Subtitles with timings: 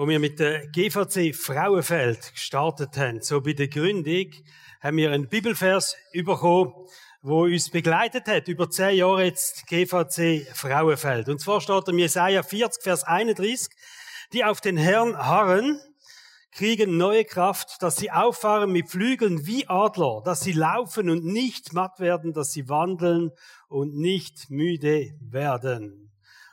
[0.00, 4.30] Wo wir mit der GVC Frauenfeld gestartet haben, so bei der Gründung,
[4.80, 6.72] haben wir einen Bibelvers bekommen,
[7.20, 11.28] wo uns begleitet hat, über zehn Jahre jetzt GVC Frauenfeld.
[11.28, 13.68] Und zwar steht in Jesaja 40, Vers 31,
[14.32, 15.78] die auf den Herrn harren,
[16.50, 21.74] kriegen neue Kraft, dass sie auffahren mit Flügeln wie Adler, dass sie laufen und nicht
[21.74, 23.32] matt werden, dass sie wandeln
[23.68, 26.09] und nicht müde werden.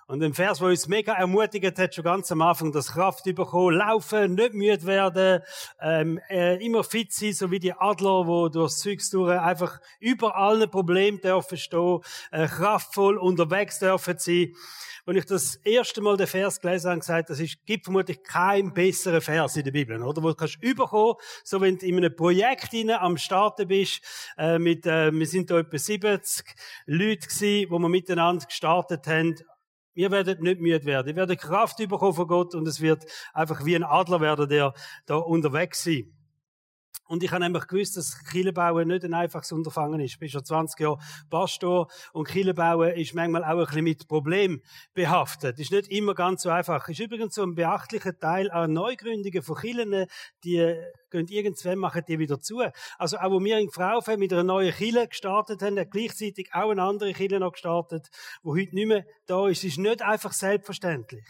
[0.10, 3.76] Und ein Vers, wo uns mega ermutigt hat, schon ganz am Anfang, das Kraft bekommen,
[3.76, 5.44] laufen, nicht müde werden,
[5.82, 10.72] ähm, äh, immer fit sein, so wie die Adler, wo durchs durch einfach über allen
[10.72, 12.00] Problemen dürfen stehen,
[12.32, 14.54] äh, kraftvoll unterwegs dürfen sein.
[15.06, 18.74] Wenn ich das erste Mal den Vers gelesen habe, gesagt, das ist, gibt vermutlich keinen
[18.74, 20.24] besseren Vers in der Bibel, oder?
[20.24, 24.02] Wo du kannst überkommen, so wenn du in einem Projekt hinein am Starten bist,
[24.38, 26.46] äh, mit, äh, wir sind da etwa 70
[26.86, 29.36] Leute gewesen, wo wir miteinander gestartet haben,
[29.98, 31.08] wir werden nicht müde werden.
[31.08, 34.74] Wir werden Kraft bekommen von Gott und es wird einfach wie ein Adler werden, der
[35.08, 36.17] da unterwegs sein.
[37.08, 40.14] Und ich habe nämlich gewusst, dass Kirchenbauen nicht ein einfaches Unterfangen ist.
[40.14, 44.62] Ich bin schon 20 Jahre Pastor und Kirchenbauen ist manchmal auch ein bisschen mit Problemen
[44.94, 45.60] behaftet.
[45.60, 46.88] Ist nicht immer ganz so einfach.
[46.90, 50.06] Ist übrigens so ein beachtlicher Teil an Neugründungen von Kirchen,
[50.44, 50.76] die
[51.10, 52.62] gehen irgendwann machen die wieder zu.
[52.98, 56.70] Also auch wo wir in Fraufe mit einer neuen Kirche gestartet haben, hat gleichzeitig auch
[56.70, 58.10] eine andere Kirche noch gestartet,
[58.44, 59.64] wo heute nicht mehr da ist.
[59.64, 61.26] ist nicht einfach selbstverständlich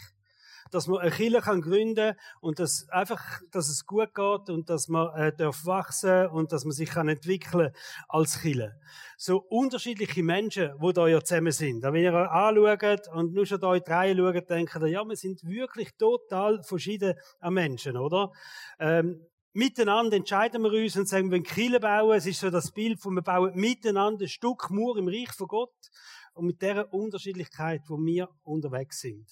[0.72, 4.88] dass man eine Kirche kann gründen und dass einfach, dass es gut geht und dass
[4.88, 7.72] man äh, darf wachsen und dass man sich kann entwickeln
[8.08, 8.76] als Kirche.
[9.18, 11.84] So unterschiedliche Menschen, wo da ja zusammen sind.
[11.84, 15.16] Wenn ihr euch anschaut und nur schon da in drei schaut, denkt ihr, ja, wir
[15.16, 18.32] sind wirklich total verschieden an Menschen, oder?
[18.80, 19.26] Ähm,
[19.58, 23.16] miteinander entscheiden wir uns und sagen, wenn Kirche bauen, es ist so das Bild von
[23.16, 25.74] wir bauen miteinander ein Stück Mur im Reich von Gott
[26.38, 29.26] und mit der Unterschiedlichkeit, wo wir unterwegs sind,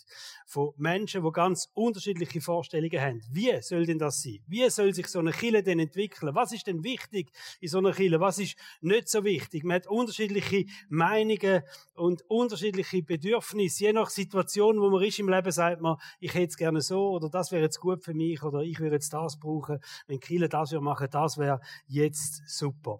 [0.45, 3.21] von Menschen, die ganz unterschiedliche Vorstellungen haben.
[3.31, 4.39] Wie soll denn das sein?
[4.47, 6.33] Wie soll sich so eine Kille denn entwickeln?
[6.35, 8.19] Was ist denn wichtig in so einer Kille?
[8.19, 9.63] Was ist nicht so wichtig?
[9.63, 11.61] Man hat unterschiedliche Meinungen
[11.93, 13.85] und unterschiedliche Bedürfnisse.
[13.85, 17.09] Je nach Situation, wo man ist im Leben, sagt man, ich hätte es gerne so
[17.11, 19.79] oder das wäre jetzt gut für mich oder ich würde jetzt das brauchen.
[20.07, 22.99] Wenn Kille das wir machen, das wäre jetzt super.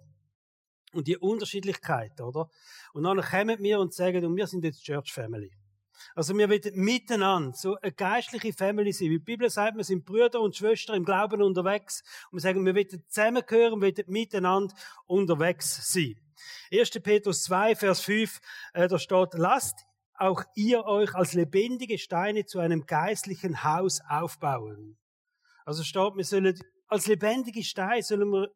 [0.96, 2.48] Und die Unterschiedlichkeit, oder?
[2.92, 5.52] Und dann kommen wir und sagen, und wir sind jetzt Church Family.
[6.14, 9.10] Also wir wollen miteinander so eine geistliche Family sein.
[9.10, 12.02] Wie die Bibel sagt, wir sind Brüder und Schwestern im Glauben unterwegs.
[12.30, 14.74] Und wir sagen, wir wollen zusammengehören, wir wollen miteinander
[15.06, 16.14] unterwegs sein.
[16.72, 16.90] 1.
[17.02, 18.40] Petrus 2, Vers 5,
[18.72, 19.84] äh, da steht, lasst
[20.14, 24.96] auch ihr euch als lebendige Steine zu einem geistlichen Haus aufbauen.
[25.64, 26.58] Also steht, wir sollen
[26.88, 28.48] als lebendige Steine sollen wir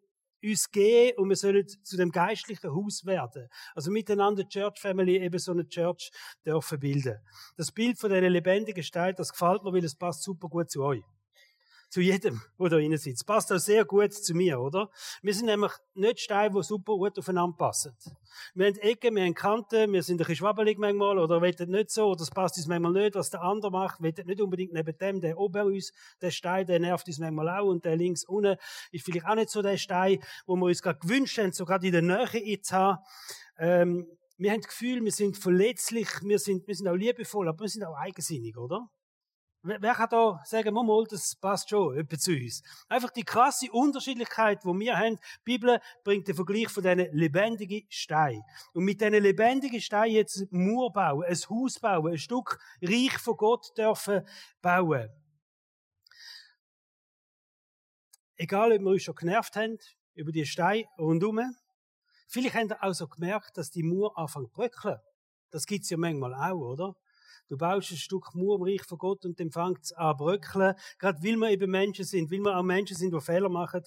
[0.43, 3.49] uns gehen und wir sollen zu dem geistlichen Haus werden.
[3.75, 6.11] Also miteinander Church Family eben so eine Church
[6.45, 7.19] dürfen bilden.
[7.57, 10.83] Das Bild von dieser lebendigen Stein, das gefällt mir, weil es passt super gut zu
[10.83, 11.03] euch
[11.91, 13.27] zu jedem, der da drin sitzt.
[13.27, 14.91] Passt auch sehr gut zu mir, oder?
[15.23, 17.97] Wir sind nämlich nicht Steine, die super gut aufeinander passen.
[18.55, 21.91] Wir haben Ecken, wir haben Kanten, wir sind ein bisschen schwabbelig manchmal, oder wollen nicht
[21.91, 24.97] so, oder es passt uns manchmal nicht, was der andere macht, wollen nicht unbedingt neben
[24.97, 25.93] dem, der oben uns,
[26.23, 28.57] der Stein, der nervt uns manchmal auch, und der links unten
[28.93, 31.87] ist vielleicht auch nicht so der Stein, wo wir uns gerade gewünscht haben, so gerade
[31.87, 32.99] in der Nähe jetzt haben.
[33.59, 34.07] Ähm,
[34.39, 37.69] wir haben das Gefühl, wir sind verletzlich, wir sind, wir sind auch liebevoll, aber wir
[37.69, 38.89] sind auch eigensinnig, oder?
[39.63, 42.63] Wer kann da sagen, mal, das passt schon etwa zu uns?
[42.89, 45.17] Einfach die krasse Unterschiedlichkeit, die wir haben.
[45.17, 48.43] Die Bibel bringt den Vergleich von diesen lebendigen Steinen.
[48.73, 53.37] Und mit diesen lebendigen Steinen jetzt Mur bauen, ein Haus bauen, ein Stück Reich von
[53.37, 54.27] Gott dürfen
[54.63, 55.11] bauen.
[58.37, 59.79] Egal, ob wir uns schon genervt haben
[60.15, 61.55] über die Steine rundherum.
[62.29, 65.01] Vielleicht haben wir auch so gemerkt, dass die Mur anfängt zu bröckeln.
[65.51, 66.97] Das gibt's ja manchmal auch, oder?
[67.51, 70.73] Du baust ein Stück Mauer im Reich von Gott und dann fängt es an bröckeln.
[71.01, 73.83] Gerade weil wir eben Menschen sind, weil wir auch Menschen sind, die Fehler machen.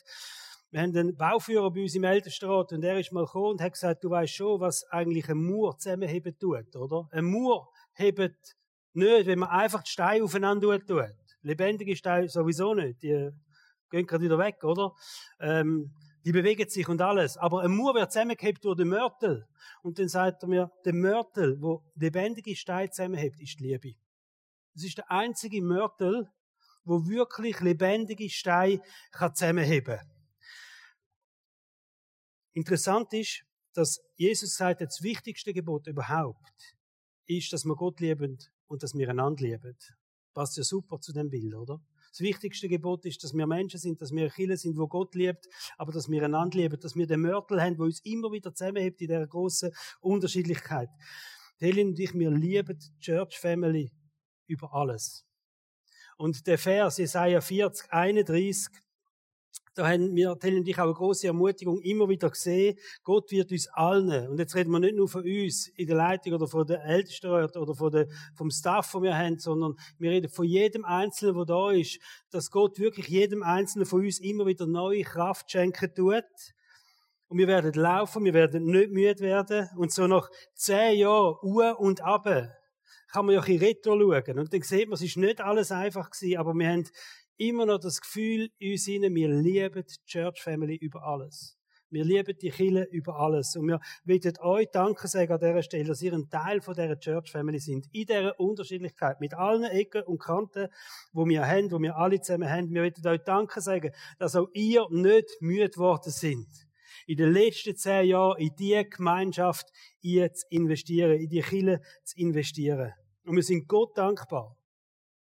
[0.69, 3.71] Wir haben einen Bauführer bei uns im Ältestenrat und er ist mal gekommen und hat
[3.71, 7.07] gesagt, du weißt schon, was eigentlich ein Mauer zusammenheben tut, oder?
[7.11, 8.57] Ein Mauer hebt
[8.91, 11.15] nicht, wenn man einfach die Steine aufeinander tut.
[11.41, 13.01] Lebendige Steine sowieso nicht.
[13.01, 13.29] Die
[13.89, 14.93] gehen gerade wieder weg, oder?
[15.39, 15.93] Ähm,
[16.25, 17.37] die bewegen sich und alles.
[17.37, 19.47] Aber ein Mur wird zusammengehebt durch den Mörtel.
[19.81, 23.95] Und dann sagt er mir, der Mörtel, wo lebendige Steine zusammenhebt, ist die Liebe.
[24.75, 26.31] Es ist der einzige Mörtel,
[26.85, 28.81] wo wirklich lebendige Steine
[29.11, 29.99] kann zusammenheben
[32.53, 33.43] Interessant ist,
[33.73, 36.75] dass Jesus sagt, das wichtigste Gebot überhaupt
[37.25, 38.37] ist, dass wir Gott lieben
[38.67, 39.75] und dass wir einander lieben.
[40.33, 41.81] Passt ja super zu dem Bild, oder?
[42.13, 45.47] Das wichtigste Gebot ist, dass wir Menschen sind, dass wir Kinder sind, wo Gott liebt,
[45.79, 49.01] aber dass wir einander lieben, dass wir den Mörtel haben, wo uns immer wieder zusammenhebt
[49.01, 50.89] in dieser großen Unterschiedlichkeit.
[51.57, 53.91] Helen und ich, wir lieben die Church Family
[54.45, 55.25] über alles.
[56.15, 58.71] Und der Vers Jesaja 40, 31,
[59.75, 62.77] da haben wir, Tell und ich, auch eine große Ermutigung immer wieder gesehen.
[63.03, 66.33] Gott wird uns allen, und jetzt reden wir nicht nur von uns in der Leitung
[66.33, 70.29] oder von der Ältesten oder von der, vom Staff, den wir haben, sondern wir reden
[70.29, 71.99] von jedem Einzelnen, der da ist,
[72.29, 76.23] dass Gott wirklich jedem Einzelnen von uns immer wieder neue Kraft schenken tut.
[77.27, 79.67] Und wir werden laufen, wir werden nicht müde werden.
[79.75, 82.51] Und so nach zehn Jahren Uhr und Abe
[83.11, 84.39] kann man ja ein bisschen schauen.
[84.39, 86.89] Und dann sieht man, es ist nicht alles einfach gewesen, aber wir haben
[87.37, 91.57] immer noch das Gefühl in uns hinein, wir lieben die Church Family über alles.
[91.93, 93.55] Wir lieben die Kille über alles.
[93.55, 96.97] Und wir wollen euch Danke sagen an dieser Stelle, dass ihr ein Teil von dieser
[96.97, 97.85] Church Family sind.
[97.91, 99.21] In dieser Unterschiedlichkeit.
[99.21, 100.69] Mit allen Ecken und Kanten,
[101.11, 102.73] wo wir haben, wo wir alle zusammen haben.
[102.73, 106.47] Wir wollen euch Danke sagen, dass auch ihr nicht müde geworden sind.
[107.05, 109.67] In den letzten zehn Jahren in diese Gemeinschaft
[110.01, 112.91] ihr zu investieren, in die Kille zu investieren.
[113.23, 114.57] Und wir sind Gott dankbar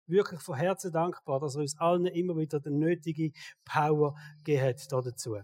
[0.06, 3.32] wirklich von Herzen dankbar, dass er uns allen immer wieder die nötige
[3.64, 4.14] Power
[4.44, 5.38] gegeben hat dazu.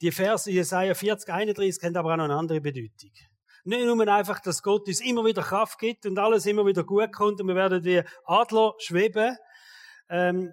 [0.00, 3.12] Die Verse Jesaja 40, 31 haben aber auch noch eine andere Bedeutung.
[3.64, 7.12] Nicht nur einfach, dass Gott uns immer wieder Kraft gibt und alles immer wieder gut
[7.12, 9.36] kommt und wir werden wie Adler schweben.
[10.10, 10.52] Ähm,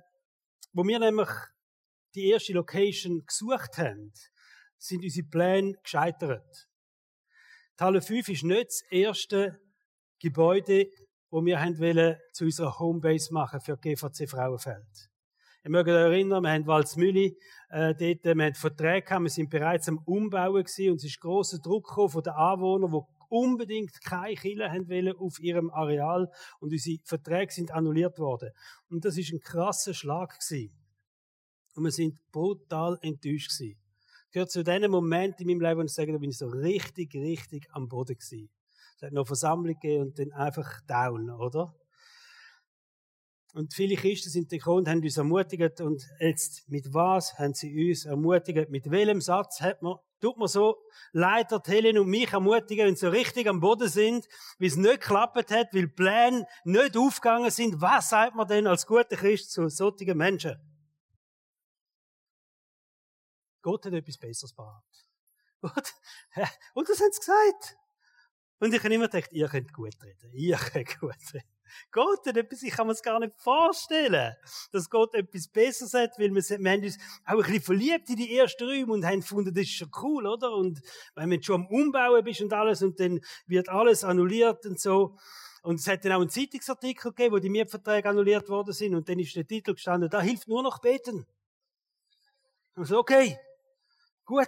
[0.71, 1.27] wo wir nämlich
[2.15, 4.13] die erste Location gesucht haben,
[4.77, 6.69] sind unsere Pläne gescheitert.
[7.79, 9.59] Die Halle 5 ist nicht das erste
[10.19, 10.87] Gebäude
[11.31, 15.09] wo wir wollen, zu unserer Homebase machen für GVC Frauenfeld.
[15.63, 17.35] Ich möge euch erinnern, wir haben Walzmühle,
[17.69, 21.21] äh, dort, wir haben Verträge gehabt, wir sind bereits am Umbauen gewesen und es ist
[21.21, 22.99] grosser Druck gekommen von den Anwohnern, die
[23.29, 26.29] unbedingt keine Kille haben wollen auf ihrem Areal
[26.59, 28.51] und unsere Verträge sind annulliert worden.
[28.89, 30.75] Und das ist ein krasser Schlag gewesen.
[31.75, 33.79] Und wir sind brutal enttäuscht gewesen.
[34.31, 37.13] Gehört zu den Momenten in meinem Leben, wo ich sage, da bin ich so richtig,
[37.13, 38.49] richtig am Boden gewesen.
[39.01, 41.73] Es hat noch Versammlung gegeben und dann einfach down, oder?
[43.55, 45.81] Und viele Christen sind gekommen und haben uns ermutigt.
[45.81, 48.69] Und jetzt, mit was haben sie uns ermutigt?
[48.69, 50.77] Mit welchem Satz hat man, tut man so
[51.13, 54.27] Leiter, Helen und mich ermutigen, wenn sie so richtig am Boden sind,
[54.59, 57.81] wie es nicht geklappt hat, weil Pläne nicht aufgegangen sind.
[57.81, 60.59] Was sagt man denn als guter Christ zu solchen Menschen?
[63.63, 64.55] Gott hat etwas Besseres.
[64.55, 65.73] Gut?
[66.75, 67.80] Und das haben sie gesagt.
[68.61, 70.31] Und ich habe immer gedacht, ihr könnt gut reden.
[70.33, 71.47] Ihr könnt gut reden.
[71.91, 74.35] Gott hat etwas, ich kann mir das gar nicht vorstellen,
[74.71, 78.17] dass Gott etwas Besseres hat, weil wir, wir haben uns auch ein bisschen verliebt in
[78.17, 80.53] die ersten Räume und haben gefunden, das ist schon cool, oder?
[80.53, 80.79] Und
[81.15, 85.17] wenn du schon am Umbauen bist und alles und dann wird alles annulliert und so.
[85.63, 89.09] Und es hat dann auch einen Zeitungsartikel gegeben, wo die Mietverträge annulliert worden sind und
[89.09, 91.25] dann ist der Titel gestanden, da hilft nur noch beten.
[92.75, 93.39] Und so, okay,
[94.23, 94.47] gut.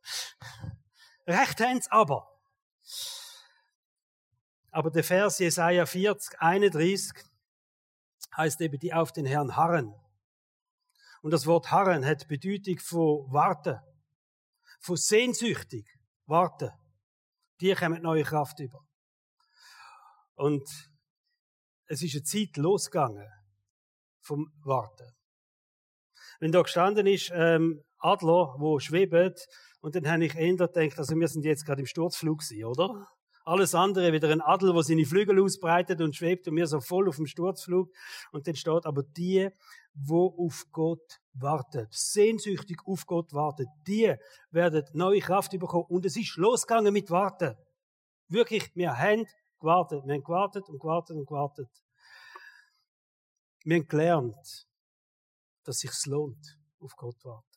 [1.26, 2.31] Recht haben's aber.
[4.72, 7.12] Aber der Vers Jesaja 40, 31
[8.34, 9.94] heißt eben die auf den Herrn harren.
[11.20, 13.78] Und das Wort harren hat Bedeutung von warten,
[14.80, 15.86] von sehnsüchtig
[16.24, 16.70] warten.
[17.60, 18.84] Die kommen neue Kraft über.
[20.34, 20.66] Und
[21.86, 23.30] es ist eine Zeit losgegangen
[24.22, 25.12] vom Warten.
[26.40, 29.46] Wenn da gestanden ist, ähm, Adler, wo schwebt,
[29.80, 33.06] und dann habe ich eher gedacht, also wir sind jetzt gerade im Sturzflug gewesen, oder?
[33.44, 37.08] Alles andere wieder ein Adel, wo seine Flügel ausbreitet und schwebt und wir so voll
[37.08, 37.92] auf dem Sturzflug.
[38.30, 39.48] Und dann steht aber die,
[39.94, 44.14] wo auf Gott wartet, sehnsüchtig auf Gott wartet, die
[44.50, 45.86] werden neue Kraft bekommen.
[45.88, 47.56] Und es ist losgegangen mit Warten.
[48.28, 49.26] Wirklich, wir haben
[49.60, 50.04] gewartet.
[50.04, 51.70] Wir haben gewartet und gewartet und gewartet.
[53.64, 54.66] Wir haben gelernt,
[55.64, 57.51] dass es sich lohnt, auf Gott warten.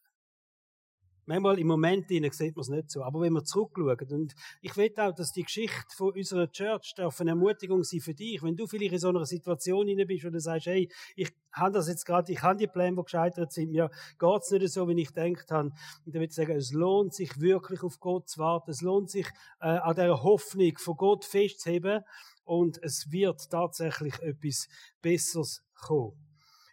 [1.28, 3.04] Manchmal im Moment sieht man es nicht so.
[3.04, 7.20] Aber wenn wir zurückschauen, und ich will auch, dass die Geschichte von unserer Church darf
[7.20, 8.44] eine Ermutigung sein für dich.
[8.44, 11.72] Wenn du vielleicht in so einer Situation inne bist, wo du sagst, hey, ich habe
[11.72, 13.90] das jetzt gerade, ich habe die Pläne, die gescheitert sind, mir
[14.20, 15.70] geht's nicht so, wie ich gedacht habe.
[16.06, 18.70] Und dann will ich sagen, es lohnt sich wirklich auf Gott zu warten.
[18.70, 19.28] Es lohnt sich,
[19.62, 22.04] äh, an der Hoffnung von Gott festzuheben.
[22.44, 24.68] Und es wird tatsächlich etwas
[25.02, 26.14] Besseres kommen.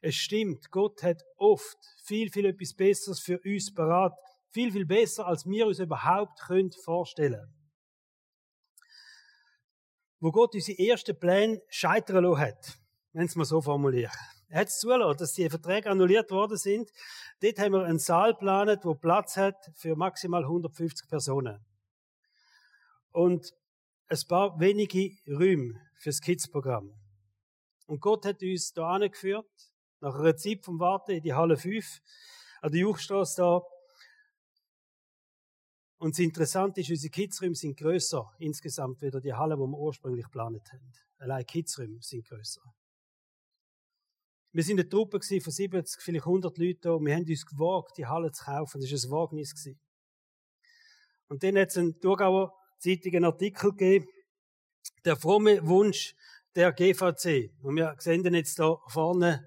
[0.04, 4.12] Es stimmt, Gott hat oft viel, viel etwas Besseres für uns parat
[4.52, 7.52] viel, viel besser, als wir uns überhaupt können vorstellen
[10.20, 12.78] Wo Gott unsere ersten Pläne scheitern lassen hat,
[13.12, 14.12] wenn es mal so formulieren.
[14.48, 16.90] Er hat es zulassen, dass die Verträge annulliert worden sind.
[17.40, 21.64] Dort haben wir einen Saal geplant, wo Platz hat für maximal 150 Personen.
[23.12, 23.54] Und
[24.08, 26.92] ein paar wenige Räume fürs Kids-Programm.
[27.86, 29.48] Und Gott hat uns da angeführt,
[30.00, 32.02] nach einer Zeit vom Warten in die Halle 5,
[32.60, 33.62] an der Juchstrasse da,
[36.02, 40.24] und das Interessante ist, unsere Kidsräume sind grösser insgesamt wieder die Halle, die wir ursprünglich
[40.24, 40.92] geplant haben.
[41.18, 42.60] Allein Kidsräume sind grösser.
[44.50, 48.06] Wir sind eine Truppe von 70, vielleicht 100 Leuten und wir haben uns gewagt, die
[48.06, 48.80] Halle zu kaufen.
[48.80, 49.54] Das war ein Wagnis.
[51.28, 54.08] Und dann hat es einen Thurgauer Zeitung Artikel gegeben,
[55.04, 56.16] der fromme Wunsch
[56.56, 57.52] der GVC.
[57.62, 59.46] Und wir sehen den jetzt da vorne,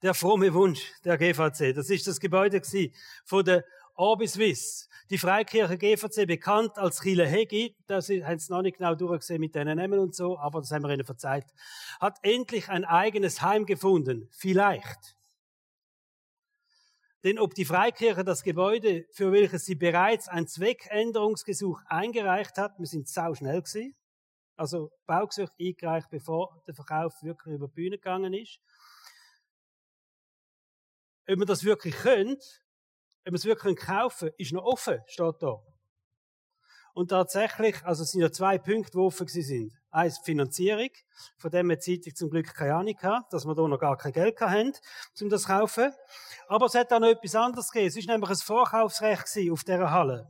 [0.00, 1.74] der fromme Wunsch der GVC.
[1.74, 2.62] Das ist das Gebäude
[3.24, 4.88] von der Orbiswiss.
[5.10, 9.54] Die Freikirche GVC, bekannt als Chile Hegi, das haben sie noch nicht genau durchgesehen mit
[9.54, 11.46] den Namen und so, aber das haben wir ihnen verzeiht,
[12.00, 14.28] hat endlich ein eigenes Heim gefunden.
[14.32, 15.16] Vielleicht.
[17.24, 22.86] Denn ob die Freikirche das Gebäude, für welches sie bereits ein Zweckänderungsgesuch eingereicht hat, wir
[22.86, 23.94] sind sau schnell gewesen,
[24.56, 28.58] also Baugesuch eingereicht, bevor der Verkauf wirklich über die Bühne gegangen ist.
[31.28, 32.61] Ob man das wirklich könnt,
[33.24, 35.62] ob man es wirklich kaufen kann, ist noch offen, steht da.
[36.94, 39.72] Und tatsächlich, also es sind ja zwei Punkte, die offen sind.
[39.90, 40.90] Eins, Finanzierung.
[41.38, 43.96] Von dem hat die Zeitung zum Glück keine Ahnung gehabt, dass wir da noch gar
[43.96, 44.72] kein Geld haben,
[45.20, 45.92] um das zu kaufen.
[46.48, 47.88] Aber es hat auch noch etwas anderes gegeben.
[47.88, 50.28] Es war nämlich ein Vorkaufsrecht auf dieser Halle.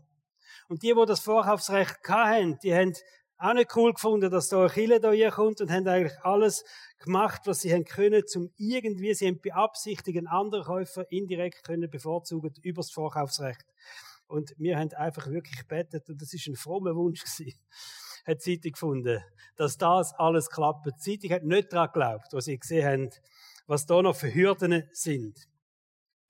[0.68, 2.94] Und die, die das Vorkaufsrecht hatten, die haben
[3.42, 6.64] auch nicht cool gefunden, dass da ein Kille hier kommt und haben eigentlich alles
[7.00, 12.54] gemacht, was sie haben können, zum irgendwie, sie haben beabsichtigen, andere Käufer indirekt können bevorzugen
[12.62, 13.66] über das Vorkaufsrecht.
[14.28, 17.58] Und wir haben einfach wirklich gebetet, und das ist ein frommer Wunsch gewesen,
[18.26, 19.24] hat die Zeitung gefunden,
[19.56, 20.86] dass das alles klappt.
[20.86, 23.10] Die Zeitung hat nicht daran geglaubt, was sie gesehen haben,
[23.66, 25.48] was da noch für Hürden sind.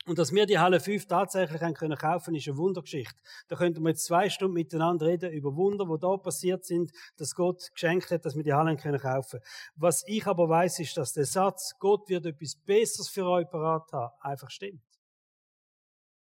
[0.05, 3.15] Und dass wir die Halle 5 tatsächlich haben können kaufen, ist eine Wundergeschichte.
[3.47, 7.37] Da könnten wir jetzt zwei Stunden miteinander reden über Wunder, wo da passiert sind, dass
[7.37, 9.39] Gott geschenkt hat, dass wir die Halle können kaufen.
[9.77, 13.93] Was ich aber weiß, ist, dass der Satz, Gott wird etwas Besseres für euch parat
[13.93, 14.83] haben, einfach stimmt.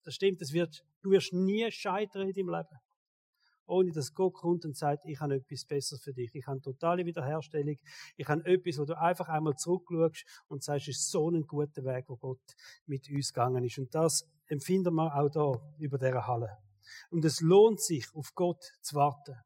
[0.04, 2.80] Das stimmt, es wird, du wirst nie scheitern in deinem Leben
[3.66, 6.34] ohne dass Gott kommt und sagt, ich habe etwas Besseres für dich.
[6.34, 7.78] Ich habe totale Wiederherstellung.
[8.16, 11.84] Ich habe etwas, wo du einfach einmal zurückschaust und sagst, es ist so ein guter
[11.84, 12.40] Weg, wo Gott
[12.86, 13.78] mit uns gegangen ist.
[13.78, 16.58] Und das empfinden wir auch da über dieser Halle.
[17.10, 19.36] Und es lohnt sich, auf Gott zu warten.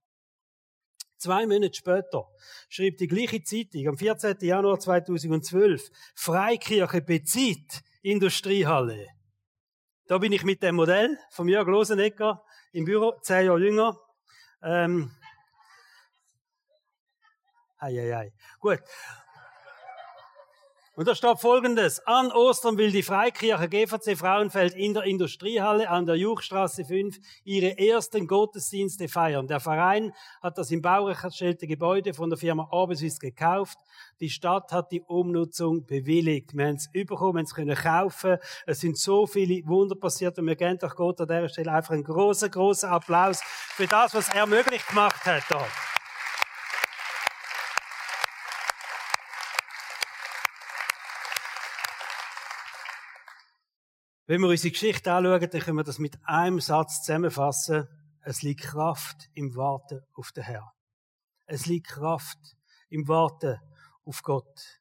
[1.17, 2.29] Zwei Monate später
[2.71, 4.39] schrieb die gleiche Zeitung am 14.
[4.41, 9.07] Januar 2012, Freikirche bezieht Industriehalle.
[10.07, 14.00] Da bin ich mit dem Modell von Jörg Losenegger im Büro, zehn Jahre jünger,
[14.62, 15.11] ähm,
[17.83, 18.33] ei, ei, ei.
[18.61, 18.81] Gut.
[20.97, 22.04] Und da steht folgendes.
[22.04, 27.78] An Ostern will die Freikirche GVC Frauenfeld in der Industriehalle an der Juchstraße 5 ihre
[27.78, 29.47] ersten Gottesdienste feiern.
[29.47, 33.78] Der Verein hat das im Baurecht erstellte Gebäude von der Firma Orbisys gekauft.
[34.18, 36.56] Die Stadt hat die Umnutzung bewilligt.
[36.56, 38.38] Wir haben es bekommen, wir haben es können kaufen.
[38.66, 41.94] Es sind so viele Wunder passiert und wir geben doch Gott an dieser Stelle einfach
[41.94, 45.44] einen großen, großen Applaus für das, was er möglich gemacht hat.
[45.49, 45.89] Dort.
[54.31, 57.89] Wenn wir unsere Geschichte anschauen, dann können wir das mit einem Satz zusammenfassen.
[58.21, 60.71] Es liegt Kraft im Warten auf den Herrn.
[61.47, 62.39] Es liegt Kraft
[62.91, 63.59] im Warten
[64.05, 64.81] auf Gott.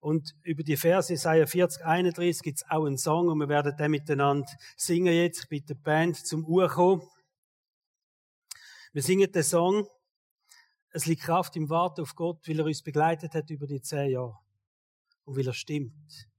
[0.00, 3.76] Und über die Verse Isaiah 40, 31 gibt es auch einen Song und wir werden
[3.76, 5.44] den miteinander singen jetzt.
[5.44, 7.08] Ich bitte die Band zum Uhr kommen.
[8.92, 9.86] Wir singen den Song.
[10.90, 14.10] Es liegt Kraft im Warten auf Gott, weil er uns begleitet hat über die zehn
[14.10, 14.36] Jahre.
[15.22, 16.31] Und weil er stimmt.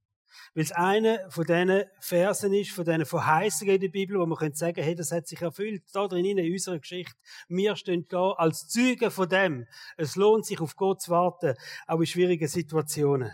[0.54, 4.38] Weil es einer von diesen Versen ist, von diesen Verheißungen in der Bibel, wo man
[4.38, 7.14] könnte sagen, hey, das hat sich erfüllt, da drin in unserer Geschichte.
[7.48, 9.66] Wir stehen da als Zeugen von dem.
[9.96, 11.54] Es lohnt sich, auf Gott zu warten,
[11.86, 13.30] auch in schwierigen Situationen.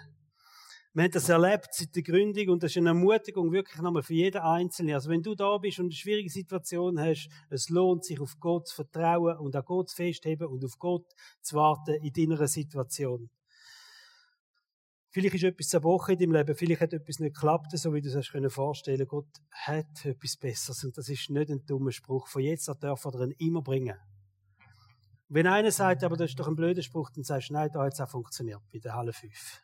[0.92, 4.14] Wir haben das erlebt seit der Gründung und das ist eine Ermutigung wirklich nochmal für
[4.14, 4.94] jeden Einzelnen.
[4.94, 8.66] Also wenn du da bist und eine schwierige Situation hast, es lohnt sich auf Gott
[8.66, 11.06] zu vertrauen und an Gott festheben und auf Gott
[11.42, 13.30] zu warten in deiner Situation.
[15.12, 18.08] Vielleicht ist etwas zerbrochen in deinem Leben, vielleicht hat etwas nicht geklappt, so wie du
[18.08, 19.08] es dir vorstellen können.
[19.08, 22.28] Gott hat etwas Besseres und das ist nicht ein dummer Spruch.
[22.28, 23.96] Von jetzt an darf er ihn immer bringen.
[25.28, 27.84] wenn einer sagt, aber das ist doch ein blöder Spruch, dann sagst du, nein, da
[27.84, 29.62] hat es auch funktioniert, bei der Halle 5.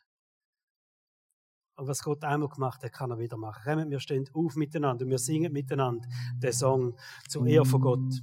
[1.77, 3.89] Und was Gott einmal gemacht hat, kann er wieder machen.
[3.89, 6.07] Wir stehen auf miteinander und wir singen miteinander
[6.41, 6.97] den Song
[7.29, 8.21] zur Ehre von Gott.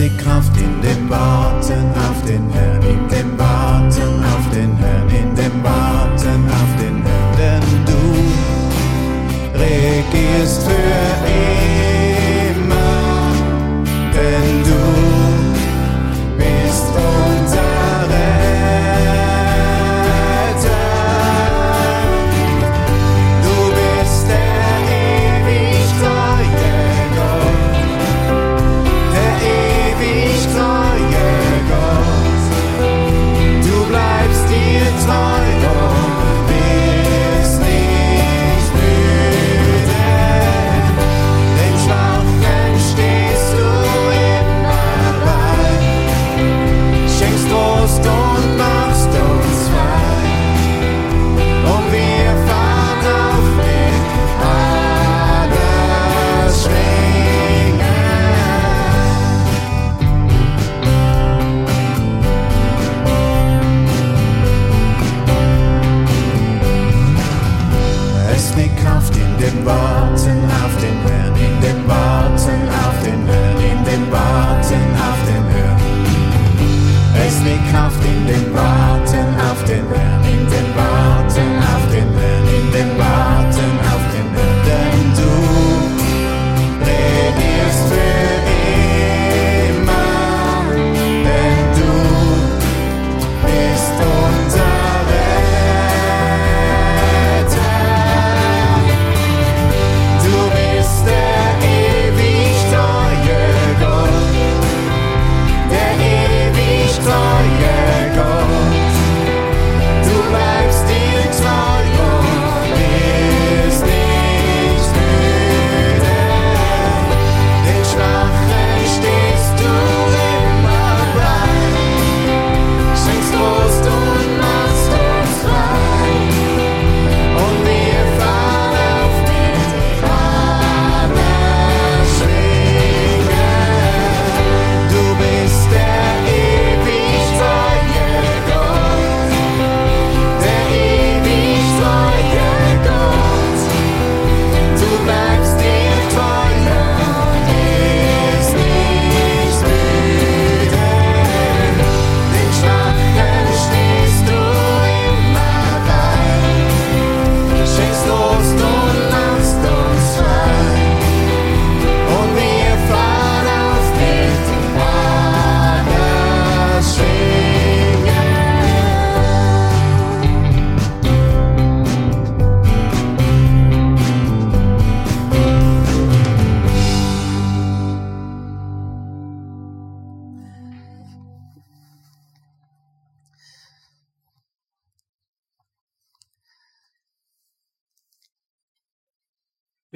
[0.00, 3.09] Liegt Kraft in dem Warten auf den Herrn, in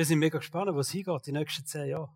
[0.05, 2.11] Wir sind mega gespannt, was hingeht die nächsten zehn Jahre.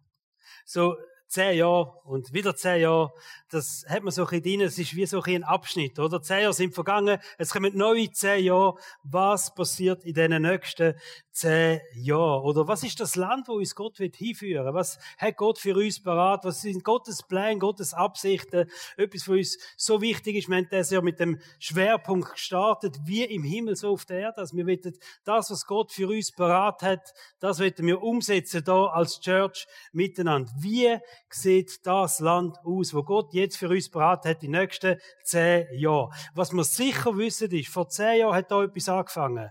[0.66, 3.12] So, zehn Jahre und wieder zehn Jahre,
[3.50, 6.20] das hat man so ein bisschen drin, es ist wie so ein Abschnitt, oder?
[6.22, 8.76] Zehn Jahre sind vergangen, es kommen neue zehn Jahre.
[9.02, 10.94] Was passiert in den nächsten
[11.32, 12.42] zehn Jahren?
[12.42, 14.74] Oder was ist das Land, wo uns Gott wird hinführen?
[14.74, 16.44] Was hat Gott für uns parat?
[16.44, 18.70] Was sind Gottes Pläne, Gottes Absichten?
[18.96, 20.48] Etwas, was uns so wichtig ist.
[20.48, 24.38] Wir haben das ja mit dem Schwerpunkt gestartet, wie im Himmel, so auf der Erde.
[24.38, 28.86] Also wir wollen das, was Gott für uns parat hat, das wollen wir umsetzen da
[28.86, 30.50] als Church miteinander.
[30.58, 30.98] Wie
[31.30, 36.10] sieht das Land aus, wo Gott jetzt für uns parat hat, die nächsten zehn Jahre?
[36.34, 39.50] Was wir sicher wissen ist, vor zehn Jahren hat da etwas angefangen.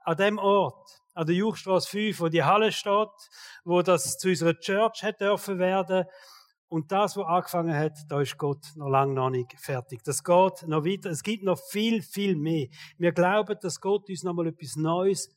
[0.00, 3.08] An dem Ort, an der Juchstrasse 5, wo die Halle steht,
[3.64, 6.04] wo das zu unserer Church hat dürfen werden.
[6.68, 10.02] Und das, was angefangen hat, da ist Gott noch lange noch nicht fertig.
[10.02, 11.10] Das geht noch weiter.
[11.10, 12.66] Es gibt noch viel, viel mehr.
[12.98, 15.30] Wir glauben, dass Gott uns noch mal etwas Neues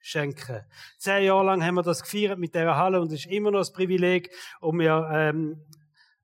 [0.00, 0.64] schenken.
[0.98, 3.66] Zehn Jahre lang haben wir das gefeiert mit dieser Halle und es ist immer noch
[3.66, 5.64] ein Privileg und wir ähm,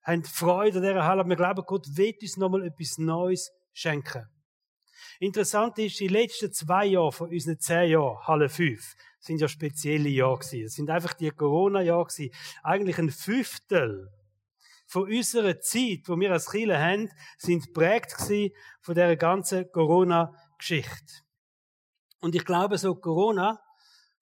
[0.03, 1.25] haben Freude an dieser Halle.
[1.25, 4.29] Wir glauben, Gott wird uns nochmal etwas Neues schenken.
[5.19, 10.09] Interessant ist, die letzten zwei Jahre von unseren zehn Jahren, Halle 5, sind ja spezielle
[10.09, 10.65] Jahre gewesen.
[10.65, 12.35] Es sind einfach die Corona-Jahre gewesen.
[12.63, 14.11] Eigentlich ein Fünftel
[14.87, 21.23] von unserer Zeit, wo wir als Kirche haben, sind prägt gewesen von dieser ganzen Corona-Geschichte.
[22.21, 23.61] Und ich glaube, so Corona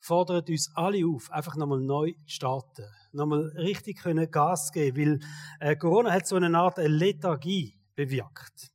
[0.00, 2.84] fordert uns alle auf, einfach nochmal neu zu starten.
[3.12, 5.20] Nochmal richtig können Gas geben,
[5.60, 8.70] weil äh, Corona hat so eine Art Lethargie bewirkt.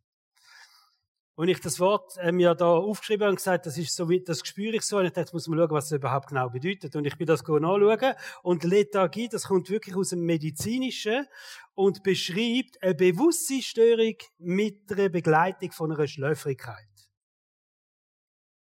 [1.35, 4.41] Und ich das Wort äh, mir da aufgeschrieben und gesagt, das ist so wie, das
[4.45, 4.97] spüre ich so.
[4.97, 6.95] Und ich dachte, jetzt muss man schauen, was das überhaupt genau bedeutet.
[6.95, 8.13] Und ich bin das nachschauen.
[8.43, 11.25] Und Lethargie, das kommt wirklich aus dem Medizinischen
[11.73, 16.92] und beschreibt eine Bewusstseinsstörung mit der Begleitung von einer Schläfrigkeit.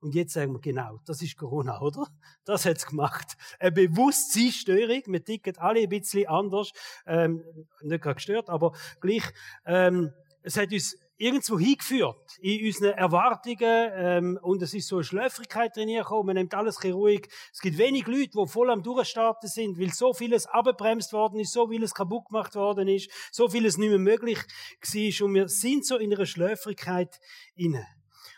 [0.01, 2.07] Und jetzt sagen wir genau, das ist Corona, oder?
[2.43, 3.37] Das hat's gemacht.
[3.59, 5.03] Eine Bewusstseinsstörung.
[5.05, 6.71] Wir ticken alle ein bisschen anders.
[7.05, 7.43] Ähm,
[7.81, 9.23] nicht gerade gestört, aber gleich.
[9.63, 10.11] Ähm,
[10.41, 15.75] es hat uns irgendwo hingeführt in unseren Erwartungen ähm, und es ist so eine Schläfrigkeit
[15.75, 16.25] drin gekommen.
[16.25, 17.29] Man nimmt alles ruhig.
[17.53, 21.53] Es gibt wenig Leute, die voll am Durchstarten sind, weil so vieles abgebremst worden ist,
[21.53, 25.85] so vieles kaputt gemacht worden ist, so vieles nicht mehr möglich war und wir sind
[25.85, 27.19] so in einer Schläfrigkeit
[27.55, 27.85] inne.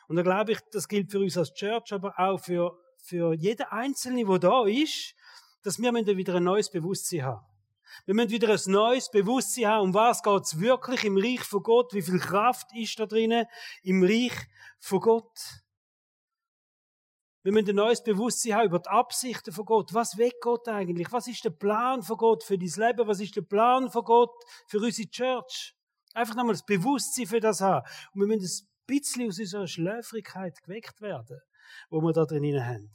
[0.08, 3.66] Und da glaube ich, das gilt für uns als Church, aber auch für, für jeden
[3.68, 5.16] Einzelnen, der da ist,
[5.64, 7.46] dass wir wieder ein neues Bewusstsein haben.
[8.06, 11.94] Wir müssen wieder ein neues Bewusstsein haben, um was es wirklich im Reich von Gott,
[11.94, 13.46] wie viel Kraft ist da drinnen
[13.84, 14.34] im Reich
[14.80, 15.64] von Gott.
[17.44, 19.94] Wir müssen ein neues Bewusstsein haben über die Absichten von Gott.
[19.94, 21.12] Was will Gott eigentlich?
[21.12, 23.08] Was ist der Plan von Gott für dein Leben?
[23.08, 24.34] Was ist der Plan von Gott
[24.68, 25.76] für unsere Church?
[26.14, 27.86] Einfach nochmal das Bewusstsein für das haben.
[28.14, 31.40] Und wir müssen bisschen aus unserer Schläfrigkeit geweckt werden,
[31.90, 32.92] wo wir da drin haben.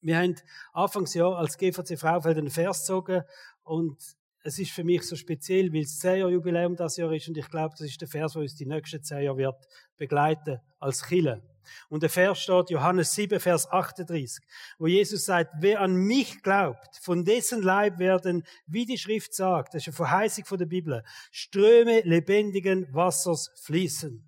[0.00, 0.34] Wir haben
[0.72, 3.22] Anfangsjahr als GVC Fraufeld einen Vers gezogen
[3.62, 4.02] und
[4.44, 7.38] es ist für mich so speziell, weil es 10 Jahre Jubiläum das Jahr ist und
[7.38, 11.06] ich glaube, das ist der Vers, der uns die nächsten 10 Jahre wird begleiten als
[11.06, 11.42] Chille.
[11.88, 14.44] Und der Vers steht Johannes 7, Vers 38,
[14.78, 19.74] wo Jesus sagt, wer an mich glaubt, von dessen Leib werden, wie die Schrift sagt,
[19.74, 24.24] das ist eine Verheißung von der Bibel, Ströme lebendigen Wassers fließen.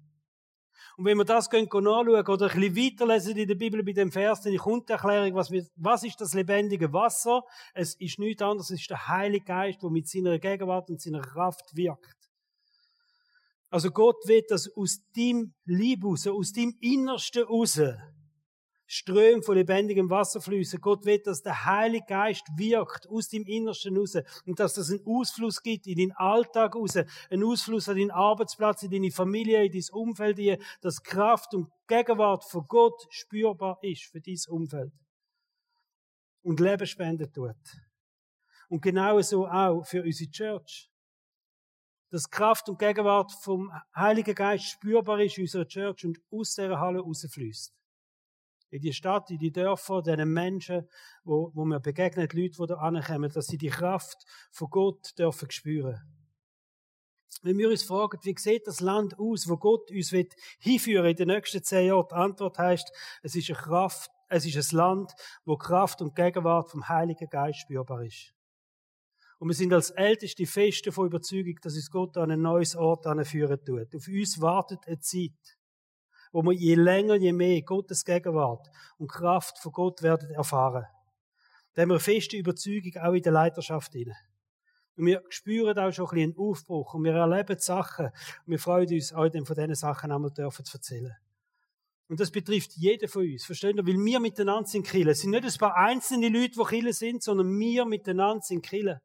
[0.97, 4.12] Und wenn wir das gehen, nachschauen oder ein bisschen weiterlesen in der Bibel bei dem
[4.12, 7.42] Vers, dann kommt die Erklärung, was, was ist das lebendige Wasser?
[7.73, 11.20] Es ist nichts anderes, es ist der Heilige Geist, der mit seiner Gegenwart und seiner
[11.20, 12.23] Kraft wirkt.
[13.74, 17.80] Also Gott will, dass aus dem Lieb raus, aus dem Innersten raus,
[18.87, 20.80] Ströme von lebendigem Wasser fließen.
[20.80, 25.04] Gott will, dass der Heilige Geist wirkt aus dem Innersten raus und dass das einen
[25.04, 26.96] Ausfluss gibt in den Alltag raus,
[27.28, 31.68] einen Ausfluss an deinen Arbeitsplatz, in deine Familie, in dein Umfeld, hier, dass Kraft und
[31.88, 34.92] Gegenwart von Gott spürbar ist für dein Umfeld.
[36.42, 37.56] Und Leben spenden tut.
[38.68, 40.93] Und genau so auch für unsere Church
[42.14, 46.79] dass Kraft und Gegenwart vom Heiligen Geist spürbar ist in unserer Church und aus dieser
[46.79, 47.74] Halle rausfließt.
[48.70, 50.88] In die Stadt, in die Dörfer, diesen Menschen,
[51.24, 55.50] wo, wo wir begegnen, Leute, die da ankommen, dass sie die Kraft von Gott dürfen
[55.50, 56.00] spüren.
[57.42, 61.16] Wenn wir uns fragen, wie sieht das Land aus, wo Gott uns wird hinführen in
[61.16, 62.92] den nächsten zehn Jahren, die Antwort heißt,
[63.24, 65.12] es ist eine Kraft, es ist ein Land,
[65.44, 68.35] wo Kraft und Gegenwart vom Heiligen Geist spürbar ist.
[69.44, 73.04] Und wir sind als Älteste fest davon überzeugt, dass uns Gott an ein neues Ort
[73.26, 73.94] führen tut.
[73.94, 75.59] Auf uns wartet eine Zeit,
[76.33, 80.87] wo wir je länger, je mehr Gottes Gegenwart und Kraft von Gott werden erfahren.
[81.74, 84.16] Da haben wir eine feste Überzeugung auch in der Leiterschaft hinein.
[84.96, 88.12] Und wir spüren auch schon ein bisschen einen Aufbruch und wir erleben Sachen und
[88.46, 91.14] wir freuen uns, euch von diesen Sachen einmal dürfen zu erzählen.
[92.09, 93.44] Und das betrifft jeden von uns.
[93.44, 93.87] Versteht ihr?
[93.87, 95.11] Weil wir miteinander sind Kille.
[95.11, 99.02] Es sind nicht ein paar einzelne Leute, die Kille sind, sondern wir miteinander sind Kille.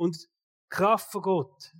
[0.00, 0.16] Und
[0.70, 1.74] Kraft von Gott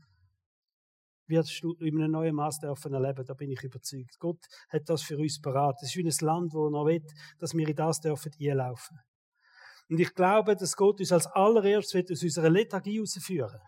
[1.27, 3.25] wirst du in einem neuen Maß dürfen erleben.
[3.25, 4.19] Da bin ich überzeugt.
[4.19, 5.77] Gott hat das für uns parat.
[5.81, 7.03] Es ist wie ein Land, wo er will,
[7.39, 8.99] dass wir in das dürfen einlaufen.
[9.89, 13.59] Und ich glaube, dass Gott uns als allererstes aus unserer Lethargie herausführen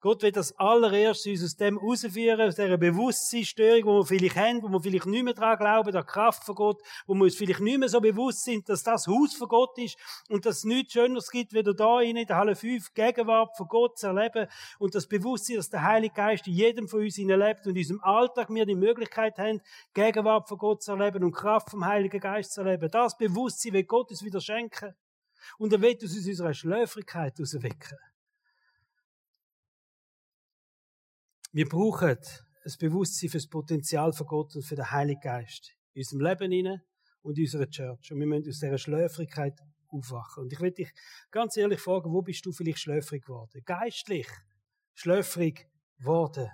[0.00, 4.62] Gott will das allererste uns aus dem rausführen, aus dieser Bewusstseinsstörung, wo wir vielleicht haben,
[4.62, 7.60] wo wir vielleicht nicht mehr daran glauben, der Kraft von Gott, wo wir uns vielleicht
[7.60, 9.96] nicht mehr so bewusst sind, dass das Haus von Gott ist
[10.28, 13.98] und dass es nichts Schöneres gibt, wieder da in der Halle 5 Gegenwart von Gott
[13.98, 17.74] zu erleben und das Bewusstsein, dass der Heilige Geist in jedem von uns lebt und
[17.74, 19.62] in unserem Alltag wir die Möglichkeit haben,
[19.94, 22.90] Gegenwart von Gott zu erleben und Kraft vom Heiligen Geist zu erleben.
[22.90, 24.94] Das Bewusstsein will Gott uns wieder schenken.
[25.58, 27.98] Und er wird uns aus unserer Schläfrigkeit herauswecken.
[31.56, 36.00] Wir brauchen ein Bewusstsein für das Potenzial von Gott und für den Heiligen Geist in
[36.00, 36.82] unserem Leben hinein
[37.22, 38.12] und in unserer Church.
[38.12, 40.42] Und wir müssen aus dieser Schläfrigkeit aufwachen.
[40.42, 40.92] Und ich will dich
[41.30, 43.62] ganz ehrlich fragen, wo bist du vielleicht schläfrig geworden?
[43.64, 44.28] Geistlich
[44.92, 45.66] schläfrig
[45.96, 46.50] geworden.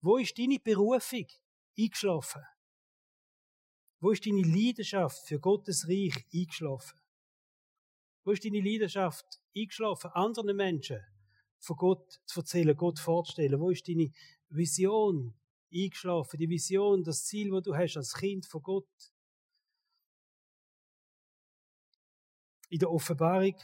[0.00, 1.26] Wo ist deine Berufung
[1.76, 2.42] eingeschlafen?
[3.98, 6.96] Wo ist deine Leidenschaft für Gottes Reich eingeschlafen?
[8.22, 10.12] Wo ist deine Leidenschaft eingeschlafen?
[10.12, 11.04] Anderen Menschen
[11.58, 13.60] von Gott zu erzählen, Gott vorzustellen?
[13.60, 14.10] Wo ist deine
[14.48, 15.34] Vision
[15.72, 16.38] eingeschlafen?
[16.38, 18.88] Die Vision, das Ziel, das du hast als Kind von Gott?
[22.68, 23.54] In der Offenbarung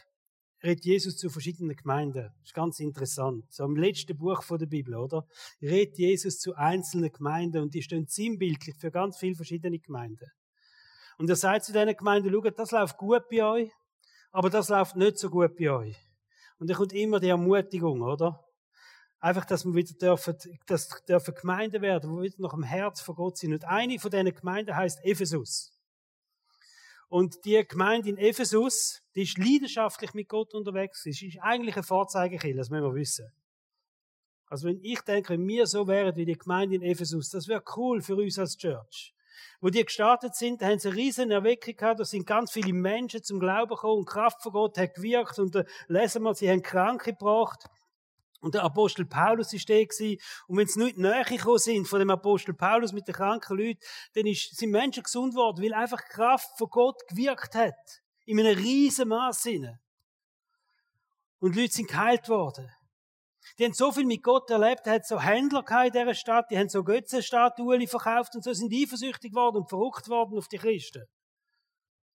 [0.62, 2.30] redet Jesus zu verschiedenen Gemeinden.
[2.38, 3.52] Das ist ganz interessant.
[3.52, 5.26] So im letzten Buch der Bibel, oder?
[5.60, 10.30] Redet Jesus zu einzelnen Gemeinden und die stehen sinnbildlich für ganz viele verschiedene Gemeinden.
[11.18, 13.70] Und er sagt zu diesen Gemeinden, schaut, das läuft gut bei euch,
[14.30, 15.96] aber das läuft nicht so gut bei euch.
[16.62, 18.40] Und da kommt immer die Ermutigung, oder?
[19.18, 23.16] Einfach, dass wir wieder dürfen, dass dürfen Gemeinden werden, die wieder nach dem Herz von
[23.16, 23.52] Gott sind.
[23.52, 25.76] Und eine von diesen Gemeinden heißt Ephesus.
[27.08, 31.02] Und die Gemeinde in Ephesus, die ist leidenschaftlich mit Gott unterwegs.
[31.02, 33.32] Sie ist eigentlich ein Vorzeigekind, das müssen wir wissen.
[34.46, 37.64] Also wenn ich denke, wenn wir so wären wie die Gemeinde in Ephesus, das wäre
[37.76, 39.12] cool für uns als Church.
[39.60, 42.72] Wo die gestartet sind, da haben sie eine riesen Erweckung gehabt, da sind ganz viele
[42.72, 46.50] Menschen zum Glauben gekommen und Kraft von Gott hat gewirkt und da lesen wir, sie
[46.50, 47.66] haben Kranke gebracht.
[48.40, 50.20] Und der Apostel Paulus ist der gewesen.
[50.48, 53.78] Und wenn sie nicht näher gekommen sind von dem Apostel Paulus mit den kranken Leuten,
[54.14, 58.02] dann ist, sind Menschen gesund worden, weil einfach Kraft von Gott gewirkt hat.
[58.26, 59.46] In einem riesen Maß.
[61.38, 62.68] Und Leute sind geheilt worden.
[63.58, 66.68] Die haben so viel mit Gott erlebt, hat so Händler in dieser Stadt, die haben
[66.68, 71.04] so Götzenstatuen verkauft und so sind eifersüchtig worden und verrückt worden auf die Christen.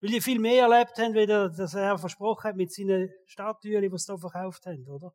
[0.01, 3.99] Weil die viel mehr erlebt haben, wie das er versprochen hat mit seinen Statuen, die
[3.99, 5.13] sie da verkauft haben, oder?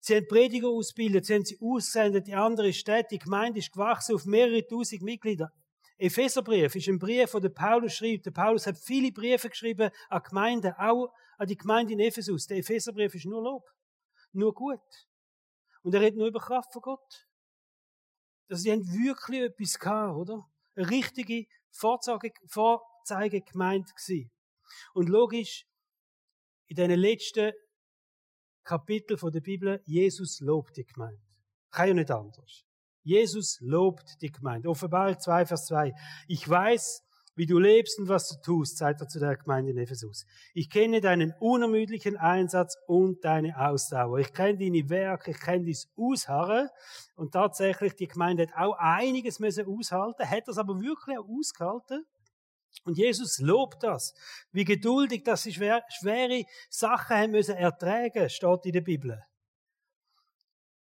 [0.00, 4.14] Sie haben Prediger ausgebildet, sie haben sie ausgesendet in andere Städte, die Gemeinde ist gewachsen
[4.14, 5.50] auf mehrere tausend Mitglieder.
[5.96, 8.26] Epheserbrief ist ein Brief, den der Paulus schreibt.
[8.26, 12.46] Der Paulus hat viele Briefe geschrieben an Gemeinden, auch an die Gemeinde in Ephesus.
[12.46, 13.73] Der Epheserbrief ist nur Lob
[14.34, 14.80] nur gut.
[15.82, 17.28] Und er redet nur über Kraft von Gott.
[18.48, 20.48] Dass sie haben wirklich etwas gehabt, oder?
[20.74, 24.30] Eine richtige Vorzeige, Vorzeige gemeint gewesen.
[24.94, 25.66] Und logisch,
[26.66, 27.52] in den letzten
[28.64, 31.22] Kapitel der Bibel, Jesus lobt die Gemeinde.
[31.70, 32.64] Kann ja nicht anders.
[33.02, 34.70] Jesus lobt die Gemeinde.
[34.70, 35.92] Offenbarung 2, Vers 2.
[36.26, 37.03] Ich weiß,
[37.36, 40.26] wie du lebst und was du tust, sagt er zu der Gemeinde in Ephesus.
[40.52, 44.18] Ich kenne deinen unermüdlichen Einsatz und deine Ausdauer.
[44.18, 46.68] Ich kenne deine Werke, ich kenne dein Ausharren.
[47.16, 52.04] Und tatsächlich, die Gemeinde hat auch einiges müssen aushalten, hat das aber wirklich auch ausgehalten.
[52.84, 54.14] Und Jesus lobt das.
[54.52, 59.22] Wie geduldig, dass sie schwere Sachen haben müssen ertragen, steht in der Bibel.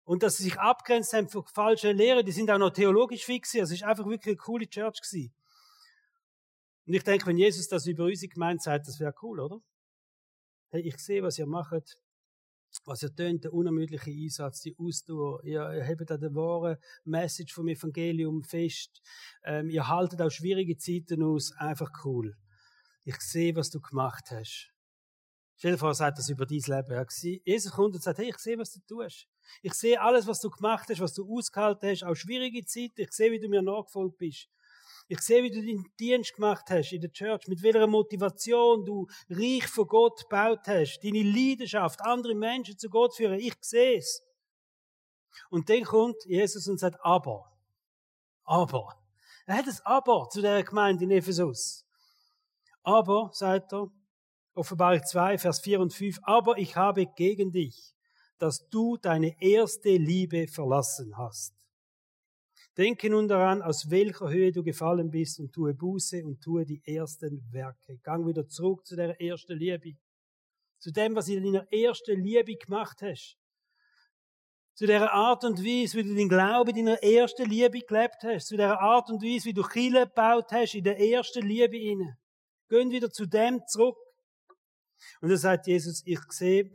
[0.05, 3.53] Und dass sie sich abgrenzt haben von falschen Lehren, die sind auch noch theologisch fix.
[3.55, 5.33] Es ist einfach wirklich eine coole Church gewesen.
[6.85, 9.59] Und ich denke, wenn Jesus das über unsere Gemeinde sagt, das wäre cool, oder?
[10.69, 11.97] Hey, ich sehe, was ihr macht,
[12.85, 17.53] was ihr tönt, der unermüdliche Einsatz, die Ausdauer, ihr, ihr habt da den wahren Message
[17.53, 19.01] vom Evangelium fest,
[19.43, 22.35] ähm, ihr haltet auch schwierige Zeiten aus, einfach cool.
[23.05, 24.73] Ich sehe, was du gemacht hast.
[25.57, 27.05] Stell dir vor, er sagt das über dein Leben.
[27.45, 29.27] Jesus kommt und sagt, hey, ich sehe, was du tust.
[29.61, 33.01] Ich sehe alles, was du gemacht hast, was du ausgehalten hast, auch schwierige Zeiten.
[33.01, 34.49] Ich sehe, wie du mir nachgefolgt bist.
[35.07, 39.07] Ich sehe, wie du deinen Dienst gemacht hast in der Church, mit welcher Motivation du
[39.29, 43.39] Reich von Gott gebaut hast, deine Leidenschaft, andere Menschen zu Gott führen.
[43.39, 44.23] Ich sehe es.
[45.49, 47.51] Und dann kommt Jesus und sagt, aber.
[48.43, 48.99] Aber.
[49.45, 51.85] Er hat es aber zu der Gemeinde in Ephesus.
[52.81, 53.87] Aber, sagt er,
[54.55, 57.93] Offenbarung 2, Vers 4 und 5, aber ich habe gegen dich,
[58.37, 61.53] dass du deine erste Liebe verlassen hast.
[62.75, 66.81] Denke nun daran, aus welcher Höhe du gefallen bist und tue Buße und tue die
[66.83, 67.99] ersten Werke.
[67.99, 69.95] Gang wieder zurück zu der ersten Liebe.
[70.79, 73.37] Zu dem, was du in deiner ersten Liebe gemacht hast.
[74.73, 78.47] Zu der Art und Weise, wie du den Glauben in deiner ersten Liebe gelebt hast.
[78.47, 82.17] Zu der Art und Weise, wie du Kille gebaut hast in der ersten Liebe inne.
[82.69, 83.97] Geh wieder zu dem zurück.
[85.21, 86.71] Und da sagt Jesus, ich sehe,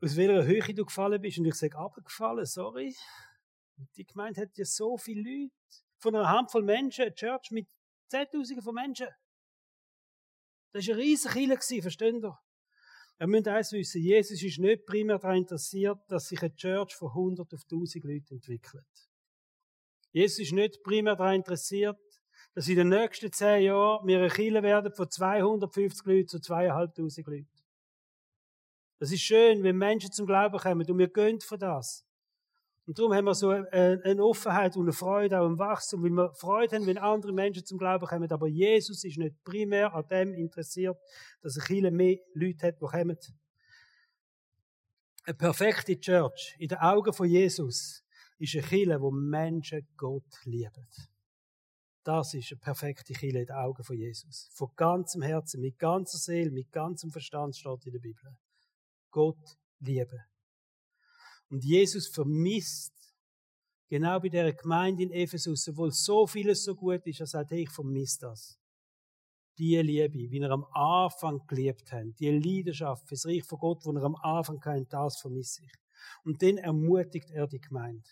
[0.00, 1.38] aus welcher Höhe du gefallen bist.
[1.38, 2.94] Und ich sage, abgefallen, sorry.
[3.96, 5.54] Die Gemeinde hat ja so viele Leute.
[5.98, 7.68] Von einer Handvoll Menschen, eine Church mit
[8.08, 9.08] Zehntausenden von Menschen.
[10.72, 12.38] Das war eine riesige Kirche, versteht ihr?
[13.18, 17.08] Wir müssen eins wissen, Jesus ist nicht primär daran interessiert, dass sich eine Church von
[17.08, 19.10] 100 auf 1000 Leuten entwickelt.
[20.10, 21.98] Jesus ist nicht primär daran interessiert,
[22.54, 27.26] dass in den nächsten zehn Jahren wir eine Kirche werden von 250 Leuten zu 2500
[27.26, 27.48] Leuten.
[28.98, 32.06] Das ist schön, wenn Menschen zum Glauben kommen und wir gehen von das.
[32.90, 36.34] Und darum haben wir so eine Offenheit und eine Freude auch im Wachstum, weil wir
[36.34, 38.28] Freude haben, wenn andere Menschen zum Glauben kommen.
[38.32, 40.98] Aber Jesus ist nicht primär an dem interessiert,
[41.40, 43.16] dass er viele mehr Leute hat, die kommen.
[45.22, 48.02] Eine perfekte Church in den Augen von Jesus
[48.38, 50.88] ist eine Kirche, wo Menschen Gott lieben.
[52.02, 54.50] Das ist eine perfekte Kirche in den Augen von Jesus.
[54.52, 58.36] Von ganzem Herzen, mit ganzer Seele, mit ganzem Verstand steht in der Bibel.
[59.12, 60.24] Gott lieben.
[61.50, 62.94] Und Jesus vermisst
[63.88, 67.62] genau bei der Gemeinde in Ephesus, obwohl so vieles so gut ist, er sagt, hey,
[67.62, 68.58] ich vermisse das.
[69.58, 73.92] Die Liebe, wie er am Anfang geliebt hat, die Leidenschaft fürs Reich von Gott, wo
[73.92, 75.72] er am Anfang kennt, das vermisse ich.
[76.24, 78.08] Und dann ermutigt er die Gemeinde.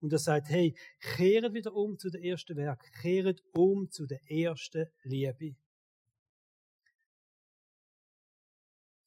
[0.00, 4.20] Und er sagt, hey, kehret wieder um zu der ersten Werk, kehret um zu der
[4.30, 5.56] ersten Liebe.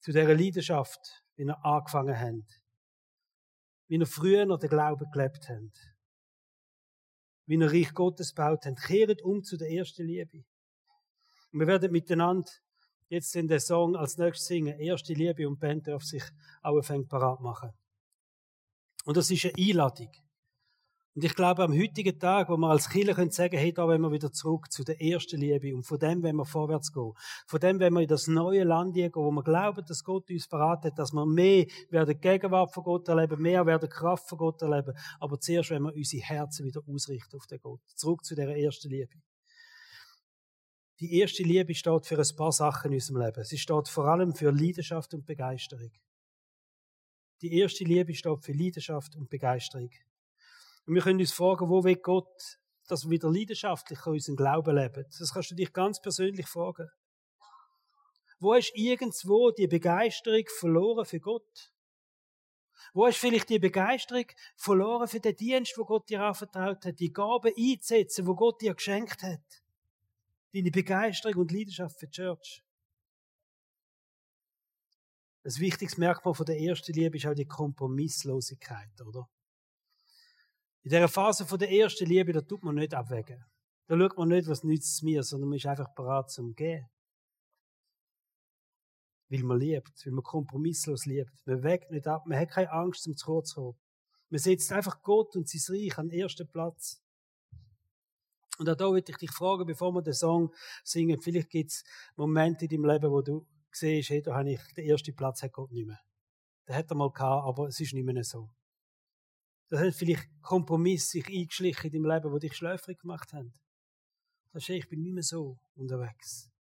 [0.01, 2.64] Zu dieser Leidenschaft, wie er angefangen hat
[3.87, 5.71] wie er früher noch den Glauben gelebt haben.
[7.45, 8.75] Wie er Reich Gottes gebaut haben.
[8.75, 10.43] Kehret um zu der ersten Liebe.
[11.51, 12.49] Und wir werden miteinander
[13.07, 14.79] jetzt in der Song als nächstes singen.
[14.79, 16.23] Erste Liebe und Band darf sich
[16.61, 17.71] auch ein parat machen.
[19.05, 20.11] Und das ist eine Einladung.
[21.15, 24.01] Und ich glaube, am heutigen Tag, wo wir als Kirche können sagen, hey, da wollen
[24.01, 27.13] wir wieder zurück zu der ersten Liebe und von dem wollen wir vorwärts gehen.
[27.47, 30.45] Von dem wollen wir in das neue Land gehen, wo wir glauben, dass Gott uns
[30.45, 34.61] verraten hat, dass wir mehr werden Gegenwart von Gott erleben, mehr werden Kraft von Gott
[34.61, 34.93] erleben.
[35.21, 37.79] Aber zuerst wollen wir unsere Herzen wieder ausrichten auf den Gott.
[37.95, 39.15] Zurück zu der ersten Liebe.
[40.99, 43.43] Die erste Liebe steht für ein paar Sachen in unserem Leben.
[43.45, 45.91] Sie steht vor allem für Leidenschaft und Begeisterung.
[47.41, 49.91] Die erste Liebe steht für Leidenschaft und Begeisterung.
[50.85, 55.05] Und wir können uns fragen, wo will Gott, dass wir wieder leidenschaftlich unseren Glauben leben?
[55.17, 56.89] Das kannst du dich ganz persönlich fragen.
[58.39, 61.71] Wo ist irgendwo die Begeisterung verloren für Gott?
[62.93, 67.11] Wo ist vielleicht die Begeisterung verloren für den Dienst, wo Gott dir anvertraut hat, die
[67.11, 69.63] Gaben einzusetzen, wo Gott dir geschenkt hat?
[70.53, 72.63] Deine Begeisterung und Leidenschaft für die Church.
[75.43, 79.29] Ein wichtiges Merkmal von der ersten Liebe ist auch die Kompromisslosigkeit, oder?
[80.85, 83.43] In dieser Phase der ersten Liebe, da tut man nicht abwägen.
[83.87, 86.87] Da schaut man nicht, was nützt es mir, sondern man ist einfach bereit zum Gehen.
[89.29, 91.33] Weil man liebt, weil man kompromisslos liebt.
[91.47, 93.79] Man wägt nicht ab, man hat keine Angst, zum zu kurz zu kommen.
[94.29, 97.01] Man setzt einfach Gott und sein Reich an den ersten Platz.
[98.59, 101.83] Und auch da würde ich dich fragen, bevor wir den Song singen, vielleicht gibt es
[102.15, 105.51] Momente in deinem Leben, wo du siehst, hey, da habe ich den ersten Platz hat
[105.51, 105.99] Gott nicht mehr.
[106.67, 108.51] Den hat er mal gehabt, aber es ist nicht mehr so.
[109.69, 113.53] Das hat vielleicht Kompromiss sich eingeschlichen in deinem Leben, wo dich schläfrig gemacht haben.
[114.53, 116.51] Das ist, ich bin nicht mehr so unterwegs.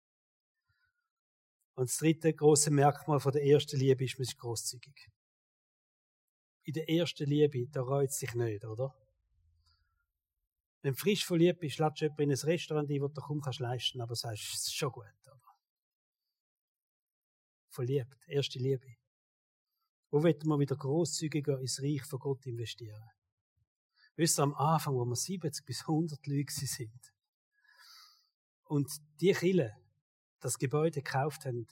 [1.75, 5.09] Und das dritte große Merkmal von der ersten Liebe ist, man ist großzügig.
[6.63, 8.95] In der ersten Liebe, da reut sich nicht, oder?
[10.81, 13.59] Wenn du frisch verliebt bist, lädst du in ein Restaurant ein, wo du kaum kannst
[13.59, 15.55] leisten, aber sagst, es ist schon gut, oder?
[17.69, 18.95] Verliebt, erste Liebe.
[20.11, 23.09] Wo wird man wieder großzügiger ins Reich von Gott investieren?
[24.15, 27.13] Wisst ihr, am Anfang, wo wir 70 bis 100 Leute sind
[28.63, 28.89] und
[29.19, 29.75] die Kille
[30.39, 31.67] das Gebäude gekauft haben,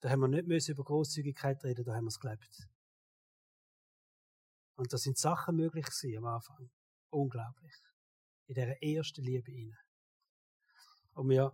[0.00, 2.68] da haben wir nicht müssen über Großzügigkeit reden, da haben wir es gelebt.
[4.74, 6.70] Und da sind Sachen möglich gewesen am Anfang.
[7.10, 7.74] Unglaublich.
[8.46, 9.78] In dieser ersten Liebe hinein.
[11.14, 11.52] Und wir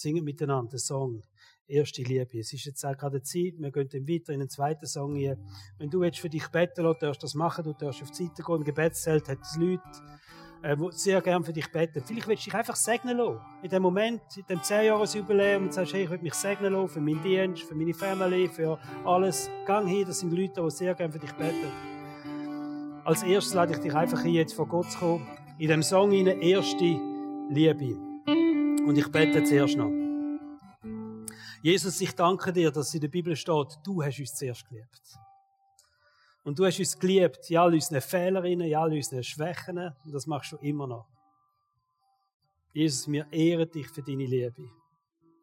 [0.00, 1.22] singen miteinander den Song
[1.70, 2.38] erste Liebe.
[2.38, 5.38] Es ist jetzt auch gerade Zeit, wir gehen weiter in den zweiten Song hier.
[5.78, 8.24] Wenn du jetzt für dich beten lässt, darfst du das machen, du darfst auf die
[8.24, 9.82] Seite gehen, im Gebetszelt hat es Leute,
[10.62, 12.02] äh, die sehr gerne für dich beten.
[12.04, 13.40] Vielleicht willst du dich einfach segnen lassen.
[13.62, 17.00] In dem Moment, in dem 10-Jahres-Jubiläum, und sagst, hey, ich will mich segnen lassen für
[17.00, 19.48] meinen Dienst, für meine Family, für alles.
[19.66, 21.70] Gang hin, das sind Leute, die sehr gerne für dich beten.
[23.04, 25.26] als erstes lade ich dich einfach ein, jetzt vor Gott zu kommen.
[25.58, 26.98] In dem Song eine erste
[27.50, 28.09] Liebe.
[28.90, 29.92] Und ich bete zuerst noch.
[31.62, 35.16] Jesus, ich danke dir, dass in der Bibel steht, du hast uns zuerst geliebt.
[36.42, 39.78] Und du hast uns geliebt, in all unseren Fehlern, in all unseren Schwächen.
[39.78, 41.06] Und das machst du immer noch.
[42.72, 44.68] Jesus, wir ehren dich für deine Liebe.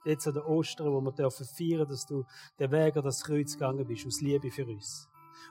[0.03, 2.25] Jetzt an der Ostern, wo wir dürfen feiern, dass du
[2.59, 5.07] den Weg an das Kreuz gegangen bist, aus Liebe für uns.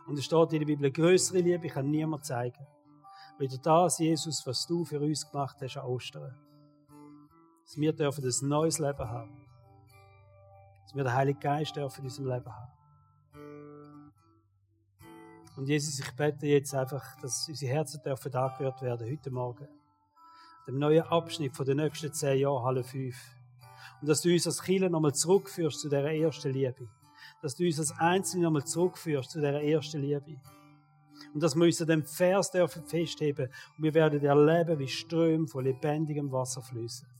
[0.06, 2.66] Und es steht in der Bibel, größere Liebe kann niemand zeigen.
[3.38, 6.45] Wieder das, Jesus, was du für uns gemacht hast an Ostern.
[7.66, 9.44] Dass wir dürfen ein neues Leben haben.
[10.84, 12.72] Dass wir den Heiligen Geist dürfen in unserem Leben haben.
[15.56, 19.66] Und Jesus, ich bete jetzt einfach, dass unsere Herzen dürfen angehört werden, heute Morgen.
[20.68, 23.16] Dem neuen Abschnitt von den nächsten zehn Jahren, Halle 5.
[24.00, 26.88] Und dass du uns als Kinder nochmal zurückführst zu dieser ersten Liebe.
[27.42, 30.40] Dass du uns als Einzelne nochmal zurückführst zu dieser ersten Liebe.
[31.34, 35.48] Und dass wir uns an dem Vers dürfen festheben und wir werden erleben, wie Ströme
[35.48, 37.15] von lebendigem Wasser fließen.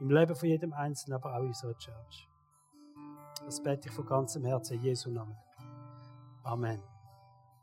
[0.00, 2.28] Im Leben von jedem Einzelnen, aber auch in unserer Church.
[3.44, 5.36] Das bete ich von ganzem Herzen in Jesu Namen.
[6.44, 6.80] Amen.